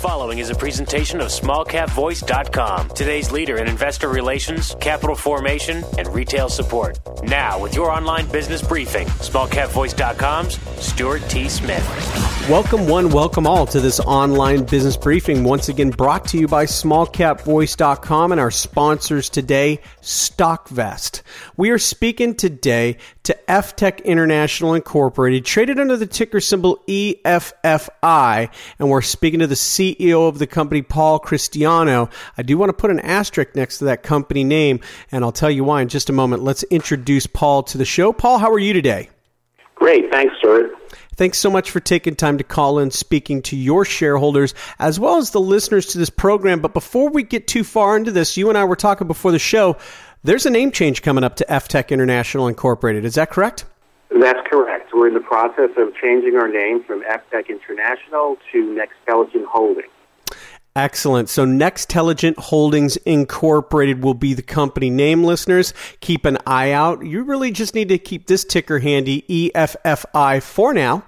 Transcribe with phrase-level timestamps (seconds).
[0.00, 6.48] Following is a presentation of smallcapvoice.com, today's leader in investor relations, capital formation, and retail
[6.48, 7.00] support.
[7.24, 11.48] Now, with your online business briefing, smallcapvoice.com's Stuart T.
[11.48, 11.84] Smith.
[12.48, 15.42] Welcome, one, welcome all to this online business briefing.
[15.42, 21.22] Once again, brought to you by smallcapvoice.com and our sponsors today, StockVest.
[21.56, 28.88] We are speaking today to EffTec International Incorporated, traded under the ticker symbol EFFI, and
[28.88, 29.87] we're speaking to the CEO
[30.28, 32.10] of the company, Paul Cristiano.
[32.36, 34.80] I do want to put an asterisk next to that company name,
[35.12, 36.42] and I'll tell you why in just a moment.
[36.42, 38.12] Let's introduce Paul to the show.
[38.12, 39.10] Paul, how are you today?
[39.74, 40.72] Great, thanks, Stuart.
[41.16, 45.16] Thanks so much for taking time to call in, speaking to your shareholders as well
[45.16, 46.60] as the listeners to this program.
[46.60, 49.38] But before we get too far into this, you and I were talking before the
[49.40, 49.76] show.
[50.22, 53.04] There's a name change coming up to EffTec International Incorporated.
[53.04, 53.64] Is that correct?
[54.10, 54.77] That's correct.
[54.98, 59.92] We're in the process of changing our name from EffTec International to Nexteligent Holdings.
[60.74, 61.28] Excellent.
[61.28, 65.72] So Nexteligent Holdings Incorporated will be the company name, listeners.
[66.00, 67.06] Keep an eye out.
[67.06, 71.04] You really just need to keep this ticker handy, EFFI, for now,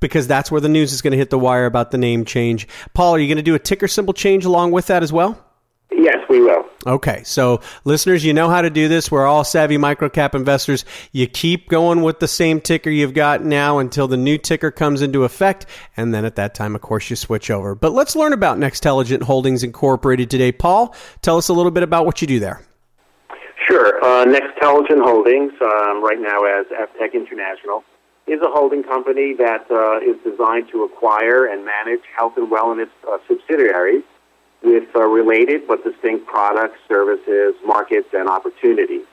[0.00, 2.66] because that's where the news is going to hit the wire about the name change.
[2.92, 5.47] Paul, are you going to do a ticker symbol change along with that as well?
[6.08, 6.64] Yes, we will.
[6.86, 9.10] Okay, so listeners, you know how to do this.
[9.10, 10.86] We're all savvy microcap investors.
[11.12, 15.02] You keep going with the same ticker you've got now until the new ticker comes
[15.02, 15.66] into effect,
[15.98, 17.74] and then at that time, of course, you switch over.
[17.74, 20.50] But let's learn about Nexteligent Holdings Incorporated today.
[20.50, 22.62] Paul, tell us a little bit about what you do there.
[23.66, 24.02] Sure.
[24.02, 27.84] Uh, Nexteligent Holdings, um, right now as EffTec International,
[28.26, 32.88] is a holding company that uh, is designed to acquire and manage health and wellness
[33.06, 34.04] uh, subsidiaries
[34.62, 39.04] with uh, related but distinct products, services, markets, and opportunities.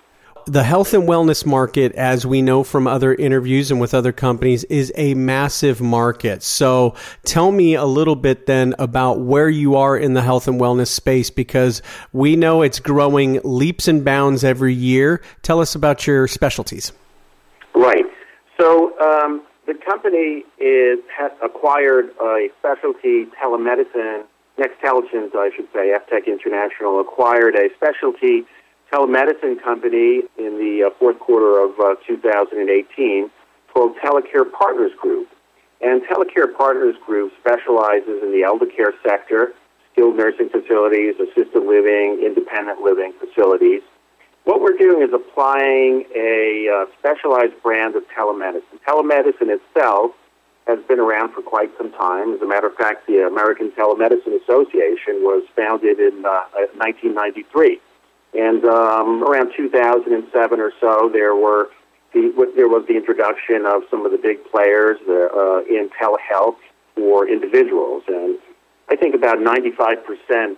[0.47, 4.63] The health and wellness market, as we know from other interviews and with other companies,
[4.65, 6.43] is a massive market.
[6.43, 10.61] So tell me a little bit then about where you are in the health and
[10.61, 11.81] wellness space because
[12.13, 15.23] we know it's growing leaps and bounds every year.
[15.41, 16.91] Tell us about your specialties.
[17.73, 18.05] Right.
[18.59, 24.25] So um, the company is has acquired a specialty telemedicine
[24.57, 28.45] Nexteligent, I should say, EffTec International, acquired a specialty
[28.91, 33.29] telemedicine company in the uh, fourth quarter of uh, 2018
[33.73, 35.27] called Telecare Partners Group.
[35.81, 39.53] And Telecare Partners Group specializes in the elder care sector,
[39.91, 43.81] skilled nursing facilities, assisted living, independent living facilities.
[44.45, 48.79] What we're doing is applying a uh, specialized brand of telemedicine.
[48.87, 50.11] Telemedicine itself
[50.67, 52.33] has been around for quite some time.
[52.33, 56.45] As a matter of fact, the American Telemedicine Association was founded in uh,
[56.81, 57.79] 1993.
[58.33, 61.69] And um, around 2007 or so, there were
[62.13, 66.57] the, there was the introduction of some of the big players uh, in telehealth
[66.95, 68.03] for individuals.
[68.07, 68.39] And
[68.89, 69.67] I think about 95%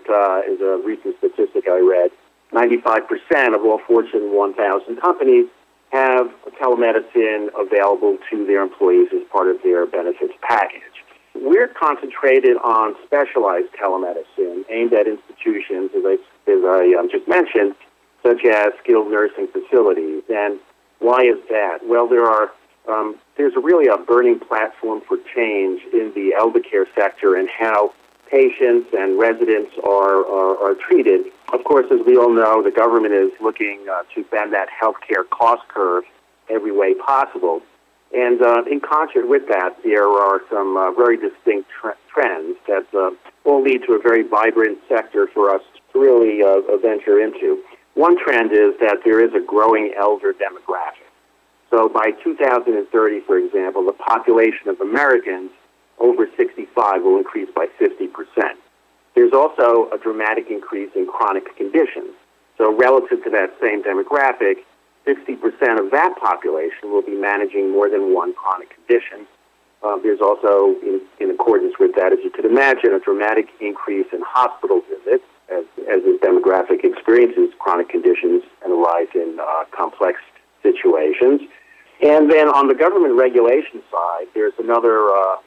[0.09, 2.12] uh, is a recent statistic I read.
[2.54, 5.48] 95% of all Fortune 1000 companies
[5.92, 6.28] have
[6.62, 10.81] telemedicine available to their employees as part of their benefits package.
[11.34, 16.13] We're concentrated on specialized telemedicine aimed at institutions, as I,
[16.48, 17.75] as I um, just mentioned,
[18.24, 20.24] such as skilled nursing facilities.
[20.30, 20.60] And
[21.00, 21.80] why is that?
[21.86, 22.51] Well, there are
[22.90, 27.94] um, there's really a burning platform for change in the elder care sector and how
[28.30, 31.25] patients and residents are, are, are treated.
[31.53, 35.27] Of course, as we all know, the government is looking uh, to bend that healthcare
[35.29, 36.03] cost curve
[36.49, 37.61] every way possible.
[38.13, 42.85] And uh, in concert with that, there are some uh, very distinct tre- trends that
[42.94, 43.11] uh,
[43.44, 45.61] will lead to a very vibrant sector for us
[45.94, 47.63] to really uh, venture into.
[47.95, 51.07] One trend is that there is a growing elder demographic.
[51.69, 55.51] So by 2030, for example, the population of Americans
[55.99, 58.07] over 65 will increase by 50%.
[59.18, 62.14] There's also a dramatic increase in chronic conditions.
[62.56, 64.58] So relative to that same demographic,
[65.08, 69.25] 60% of that population will be managing more than one chronic condition.
[69.81, 74.06] Uh, there's also, in, in, accordance with that, as you could imagine, a dramatic increase
[74.14, 80.19] in hospital visits as, as this demographic experiences chronic conditions and a in uh, complex
[80.62, 81.42] situations.
[82.04, 85.38] And then on the government regulation side, there's another uh,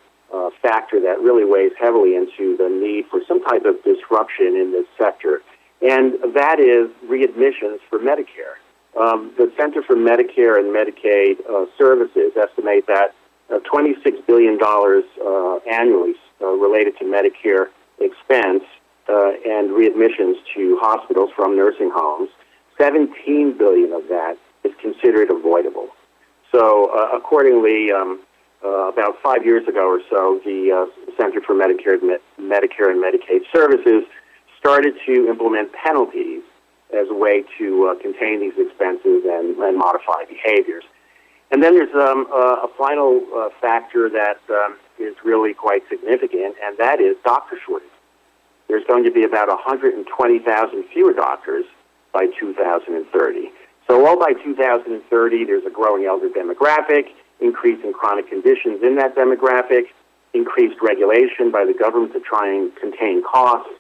[0.71, 4.87] factor that really weighs heavily into the need for some type of disruption in this
[4.97, 5.43] sector,
[5.83, 8.55] and that is readmissions for Medicare.
[8.99, 13.15] Um, the Center for Medicare and Medicaid uh, Services estimate that
[13.51, 17.67] uh, $26 billion uh, annually uh, related to Medicare
[18.01, 18.65] expense
[19.09, 22.31] and readmissions to hospitals from nursing homes.
[22.79, 25.89] 17 billion of that is considered avoidable.
[26.53, 28.21] So, uh, accordingly, um,
[28.65, 31.99] uh, about five years ago or so, the uh, Center for Medicare,
[32.39, 34.05] Medicare and Medicaid Services
[34.59, 36.43] started to implement penalties
[36.93, 40.85] as a way to uh, contain these expenses and, and, modify behaviors.
[41.51, 46.57] And then there's um, uh, a final uh, factor that um, is really quite significant,
[46.63, 47.89] and that is doctor shortage.
[48.69, 51.65] There's going to be about 120,000 fewer doctors
[52.13, 53.51] by 2030.
[53.89, 57.07] So all by 2030, there's a growing elder demographic,
[57.41, 59.85] increase in chronic conditions in that demographic,
[60.35, 63.71] increased regulation by the government to try and contain costs,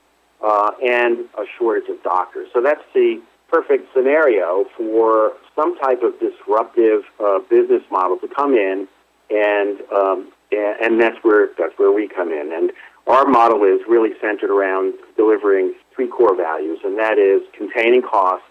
[0.43, 2.49] uh, and a shortage of doctors.
[2.53, 8.55] So that's the perfect scenario for some type of disruptive uh, business model to come
[8.55, 8.89] in,
[9.31, 12.53] and um, and that's where that's where we come in.
[12.53, 12.73] And
[13.06, 18.47] our model is really centered around delivering three core values, and that is containing costs,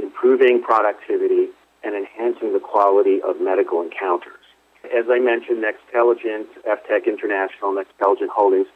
[0.00, 1.48] improving productivity,
[1.82, 4.41] and enhancing the quality of medical encounters.
[4.94, 8.66] As I mentioned, Nexteligent, EffTec International, Nexteligent Holdings,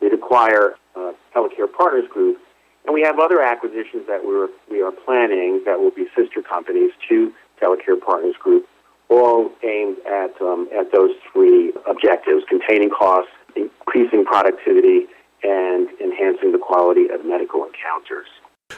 [0.00, 2.38] did acquire uh, Telecare Partners Group,
[2.86, 6.92] and we have other acquisitions that we're, we are planning that will be sister companies
[7.08, 8.66] to Telecare Partners Group,
[9.08, 15.06] all aimed at, um, at those three objectives, containing costs, increasing productivity,
[15.42, 18.26] and enhancing the quality of medical encounters.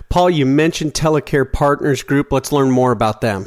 [0.09, 2.33] Paul, you mentioned Telecare Partners Group.
[2.33, 3.47] Let's learn more about them.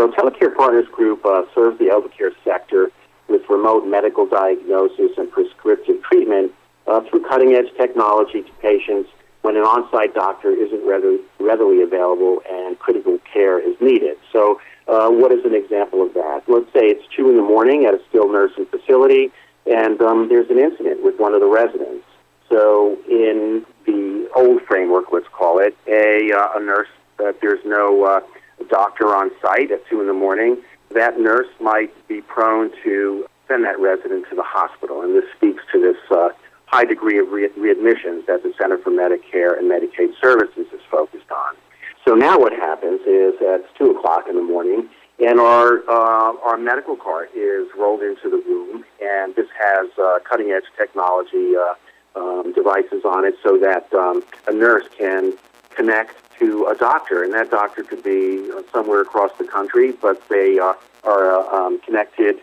[0.00, 2.90] So, Telecare Partners Group uh, serves the elder care sector
[3.28, 6.52] with remote medical diagnosis and prescriptive treatment
[6.86, 9.10] uh, through cutting edge technology to patients
[9.42, 14.16] when an on site doctor isn't readily, readily available and critical care is needed.
[14.32, 14.58] So,
[14.88, 16.44] uh, what is an example of that?
[16.48, 19.30] Let's say it's 2 in the morning at a skilled nursing facility,
[19.70, 22.06] and um, there's an incident with one of the residents.
[22.48, 26.88] So, in the old framework, let's call it, a, uh, a nurse,
[27.22, 28.20] uh, there's no uh,
[28.70, 33.64] doctor on site at 2 in the morning, that nurse might be prone to send
[33.64, 35.02] that resident to the hospital.
[35.02, 36.30] And this speaks to this uh,
[36.66, 41.30] high degree of re- readmissions that the Center for Medicare and Medicaid Services is focused
[41.30, 41.56] on.
[42.06, 44.88] So now what happens is it's 2 o'clock in the morning,
[45.18, 50.18] and our, uh, our medical cart is rolled into the room, and this has uh,
[50.28, 51.74] cutting edge technology uh,
[52.16, 55.34] um, devices on it so that um, a nurse can
[55.74, 60.58] connect to a doctor, and that doctor could be somewhere across the country, but they
[60.58, 62.40] uh, are uh, um, connected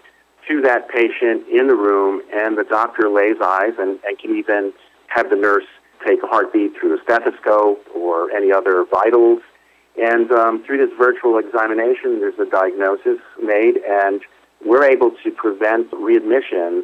[0.47, 4.71] to that patient in the room, and the doctor lays eyes and, and can even
[5.07, 5.65] have the nurse
[6.05, 9.41] take a heartbeat through a stethoscope or any other vitals.
[9.99, 14.21] And um, through this virtual examination, there's a diagnosis made, and
[14.63, 16.83] we're able to prevent readmissions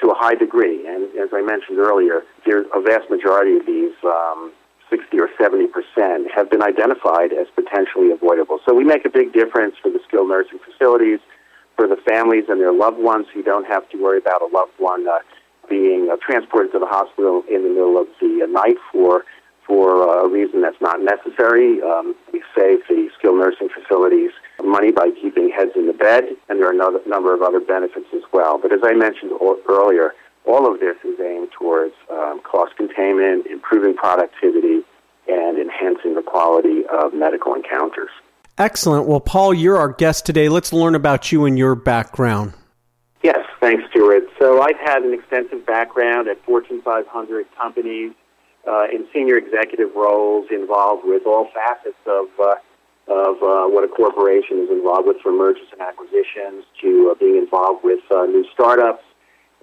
[0.00, 0.86] to a high degree.
[0.86, 4.52] And as I mentioned earlier, there's a vast majority of these um,
[4.90, 8.58] 60 or 70 percent have been identified as potentially avoidable.
[8.66, 11.20] So we make a big difference for the skilled nursing facilities,
[11.76, 14.72] for the families and their loved ones who don't have to worry about a loved
[14.78, 15.18] one uh,
[15.68, 19.24] being uh, transported to the hospital in the middle of the uh, night for
[19.66, 21.82] for uh, a reason that's not necessary.
[21.82, 24.30] Um, we save the skilled nursing facilities
[24.62, 28.06] money by keeping heads in the bed, and there are another number of other benefits
[28.14, 28.58] as well.
[28.58, 29.32] But as I mentioned
[29.68, 30.14] earlier,
[30.46, 34.82] all of this is aimed towards um, cost containment, improving productivity,
[35.28, 38.10] and enhancing the quality of medical encounters.
[38.58, 39.06] Excellent.
[39.06, 40.48] Well, Paul, you're our guest today.
[40.48, 42.54] Let's learn about you and your background.
[43.22, 44.24] Yes, thanks, Stuart.
[44.38, 48.12] So I've had an extensive background at Fortune 500 companies
[48.66, 52.54] uh, in senior executive roles involved with all facets of uh,
[53.08, 57.36] of uh, what a corporation is involved with from mergers and acquisitions to uh, being
[57.36, 59.04] involved with uh, new startups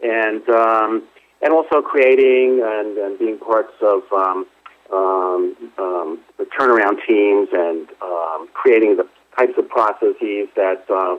[0.03, 1.03] and um,
[1.41, 4.45] and also creating and, and being parts of um,
[4.91, 9.07] um, um, the turnaround teams and um, creating the
[9.37, 11.15] types of processes that uh,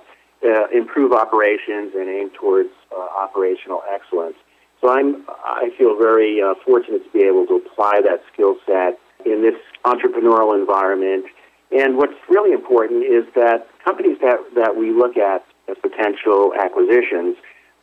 [0.47, 4.37] uh, improve operations and aim towards uh, operational excellence.
[4.81, 8.99] So I'm I feel very uh, fortunate to be able to apply that skill set
[9.25, 11.25] in this entrepreneurial environment.
[11.73, 17.37] And what's really important is that companies that, that we look at as potential acquisitions,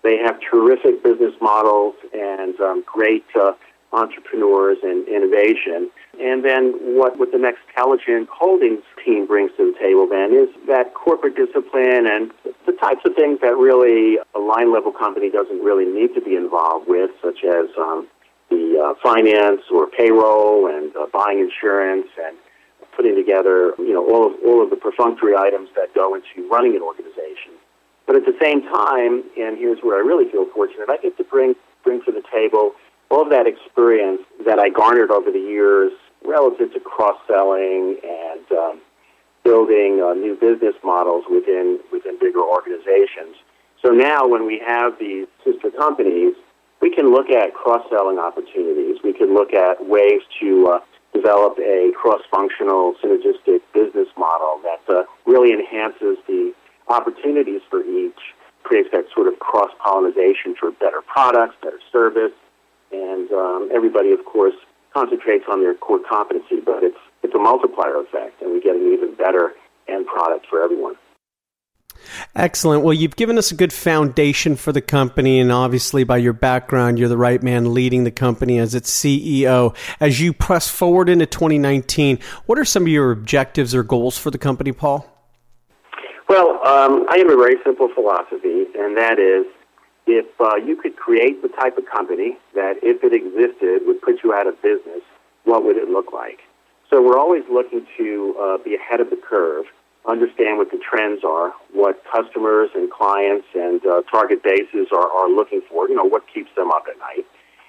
[0.04, 3.54] they have terrific business models and um, great uh,
[3.94, 5.92] entrepreneurs and innovation.
[6.20, 10.94] And then what, what the Nexteligent Holdings team brings to the table then is that
[10.94, 12.32] corporate discipline and
[12.66, 16.36] the types of things that really a line level company doesn't really need to be
[16.36, 18.08] involved with, such as um,
[18.50, 22.38] the uh, finance or payroll and uh, buying insurance and
[22.96, 26.76] putting together, you know, all of, all of the perfunctory items that go into running
[26.76, 27.54] an organization.
[28.12, 31.24] But at the same time, and here's where I really feel fortunate, I get to
[31.24, 32.74] bring, bring to the table
[33.10, 35.94] all of that experience that I garnered over the years
[36.26, 38.82] relative to cross-selling and um,
[39.46, 43.38] building uh, new business models within, within bigger organizations.
[43.82, 46.36] So now when we have these sister companies,
[46.82, 48.98] we can look at cross-selling opportunities.
[49.06, 50.80] We can look at ways to uh,
[51.14, 56.54] develop a cross-functional synergistic business model that uh, really enhances the
[56.92, 58.20] opportunities for each,
[58.64, 62.32] creates that sort of cross-pollination for better products, better service,
[62.92, 64.56] and um, everybody, of course,
[64.94, 68.92] concentrates on their core competency, but it's it's a multiplier effect, and we get an
[68.94, 69.54] even better
[69.88, 70.96] end product for everyone.
[72.36, 72.84] Excellent.
[72.84, 76.98] Well, you've given us a good foundation for the company, and obviously, by your background,
[76.98, 79.76] you're the right man leading the company as its CEO.
[80.00, 84.32] As you press forward into 2019, what are some of your objectives or goals for
[84.32, 85.08] the company, Paul?
[86.32, 89.46] Well, um, I have a very simple philosophy, and that is
[90.08, 94.24] if uh, you could create the type of company that, if it existed, would put
[94.24, 95.04] you out of business,
[95.44, 96.40] what would it look like?
[96.90, 99.66] So we're always looking to uh, be ahead of the curve
[100.08, 105.30] understand what the trends are, what customers and clients and uh, target bases are, are
[105.30, 107.26] looking for, you know, what keeps them up at night,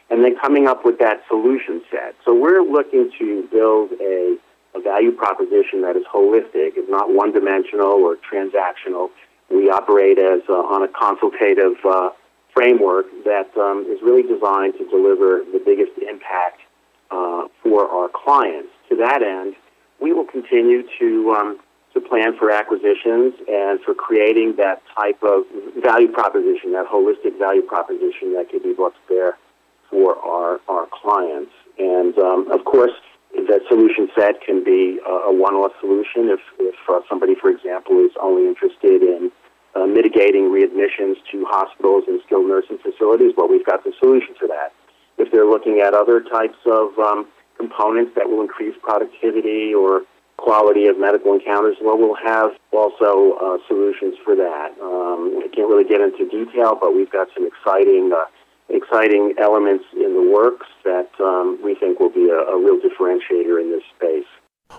[0.09, 2.15] and then coming up with that solution set.
[2.25, 4.37] So we're looking to build a,
[4.75, 9.11] a value proposition that is holistic, is not one dimensional or transactional.
[9.51, 12.11] We operate as uh, on a consultative uh,
[12.55, 16.61] framework that um, is really designed to deliver the biggest impact
[17.11, 18.71] uh, for our clients.
[18.89, 19.55] To that end,
[20.01, 21.59] we will continue to um,
[21.95, 25.45] to plan for acquisitions and for creating that type of
[25.83, 29.37] value proposition, that holistic value proposition that can be brought to bear
[29.91, 31.53] for our, our clients.
[31.79, 32.93] And um, of course,
[33.49, 37.99] that solution set can be a, a one-off solution if, if uh, somebody, for example,
[38.01, 39.31] is only interested in
[39.75, 43.33] uh, mitigating readmissions to hospitals and skilled nursing facilities.
[43.37, 44.73] Well, we've got the solution for that.
[45.19, 50.03] If they're looking at other types of um, components that will increase productivity or
[50.37, 51.77] quality of medical encounters.
[51.81, 54.75] Well, we'll have also uh, solutions for that.
[54.83, 58.27] Um, I can't really get into detail, but we've got some exciting, uh,
[58.69, 63.61] exciting elements in the works that um, we think will be a, a real differentiator
[63.61, 64.29] in this space.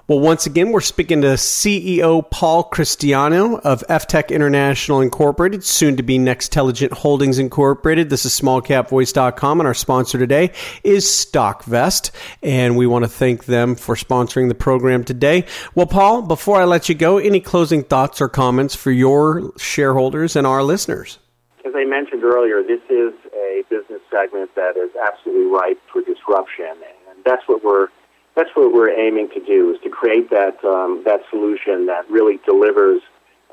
[0.08, 6.04] Well, once again, we're speaking to CEO Paul Cristiano of EffTec International Incorporated, soon to
[6.04, 8.10] be Nexteligent Holdings Incorporated.
[8.10, 10.52] This is smallcapvoice.com, and our sponsor today
[10.84, 12.12] is StockVest,
[12.42, 15.46] and we want to thank them for sponsoring the program today.
[15.74, 20.36] Well, Paul, before I let you go, any closing thoughts or comments for your shareholders
[20.36, 21.20] and our listeners?
[21.66, 23.14] As I mentioned earlier, this is
[23.54, 26.74] a business segment that is absolutely ripe for disruption,
[27.10, 27.88] and that's what we're
[28.36, 32.40] that's what we're aiming to do is to create that um, that solution that really
[32.46, 33.02] delivers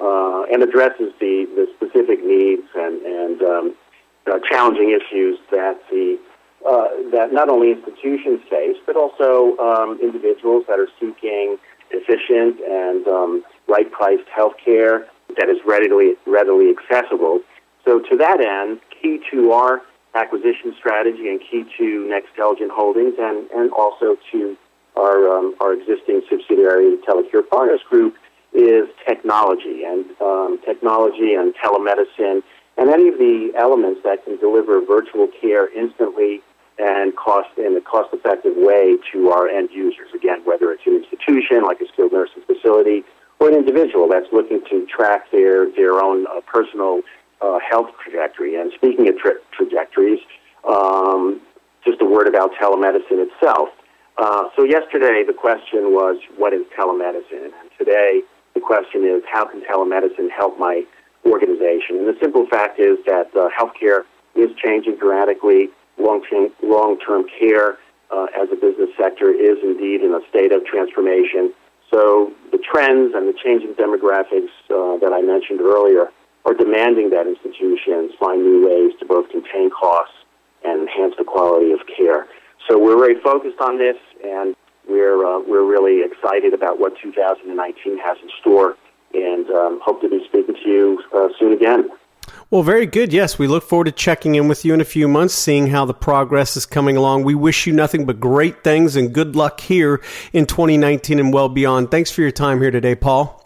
[0.01, 3.75] uh, and addresses the, the specific needs and and um,
[4.27, 6.19] uh, challenging issues that the
[6.67, 11.59] uh, that not only institutions face but also um, individuals that are seeking
[11.91, 15.07] efficient and um, right priced health care
[15.39, 17.41] that is readily readily accessible.
[17.85, 19.83] So to that end, key to our
[20.15, 24.57] acquisition strategy and key to Nexteligent Holdings and, and also to
[24.97, 28.17] our, um, our existing subsidiary, Telecare Partners Group,
[28.53, 32.43] is technology and um, technology and telemedicine
[32.77, 36.41] and any of the elements that can deliver virtual care instantly
[36.79, 40.09] and cost in a cost-effective way to our end users.
[40.15, 43.05] Again, whether it's an institution like a skilled nursing facility
[43.39, 47.03] or an individual that's looking to track their their own uh, personal
[47.41, 48.57] uh, health trajectory.
[48.57, 50.21] And speaking of tra- trajectories,
[50.69, 51.41] um,
[51.85, 53.71] just a word about telemedicine itself.
[54.19, 57.53] Uh, so yesterday the question was, what is telemedicine?
[57.61, 58.23] And today
[58.55, 60.85] the question is, how can telemedicine help my
[61.25, 61.97] organization?
[61.97, 64.05] And the simple fact is that uh, healthcare
[64.35, 65.71] is changing dramatically.
[65.99, 67.79] Long-term long-term care
[68.11, 71.53] uh, as a business sector is indeed in a state of transformation.
[71.91, 76.11] So the trends and the changing demographics uh, that I mentioned earlier
[76.45, 80.15] are demanding that institutions find new ways to both contain costs
[80.65, 82.27] and enhance the quality of care.
[82.69, 84.55] So we're very focused on this, and
[84.89, 88.77] we're uh, we're really excited about what 2019 has in store,
[89.15, 91.91] and um, hope to be speaking to you uh, soon again.
[92.51, 93.13] Well, very good.
[93.13, 95.85] Yes, we look forward to checking in with you in a few months, seeing how
[95.85, 97.25] the progress is coming along.
[97.25, 100.01] We wish you nothing but great things and good luck here
[100.33, 101.91] in 2019 and well beyond.
[101.91, 103.40] Thanks for your time here today, Paul.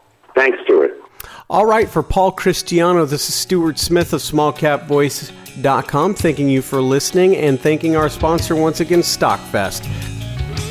[1.54, 6.14] All right, for Paul Cristiano, this is Stuart Smith of SmallCapVoice.com.
[6.14, 9.82] Thanking you for listening and thanking our sponsor once again, StockVest.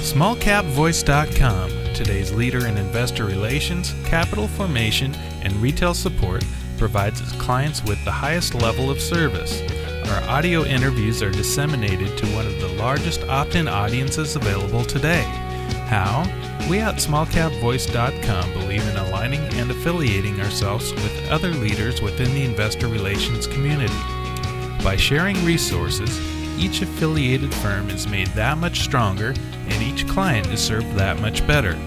[0.04, 6.44] SmallCapVoice.com, today's leader in investor relations, capital formation, and retail support
[6.78, 9.62] provides its clients with the highest level of service.
[10.10, 15.24] Our audio interviews are disseminated to one of the largest opt in audiences available today.
[15.88, 16.24] How?
[16.70, 22.88] We at smallcapvoice.com believe in aligning and affiliating ourselves with other leaders within the investor
[22.88, 23.94] relations community.
[24.82, 26.18] By sharing resources,
[26.58, 29.34] each affiliated firm is made that much stronger
[29.68, 31.78] and each client is served that much better.